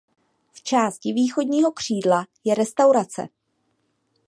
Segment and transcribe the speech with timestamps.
[0.53, 3.27] V části východního křídla je restaurace.